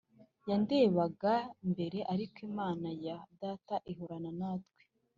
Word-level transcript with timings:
yandebaga 0.49 1.33
mbere 1.71 1.99
ariko 2.13 2.37
Imana 2.49 2.87
ya 3.05 3.17
data 3.41 3.75
ihorana 3.91 4.31
natwe 4.39 4.81